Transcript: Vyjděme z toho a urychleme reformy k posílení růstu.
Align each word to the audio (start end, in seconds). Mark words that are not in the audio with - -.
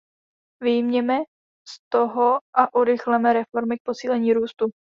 Vyjděme 0.63 1.17
z 1.67 1.77
toho 1.91 2.39
a 2.55 2.75
urychleme 2.75 3.33
reformy 3.33 3.77
k 3.77 3.81
posílení 3.85 4.33
růstu. 4.33 4.65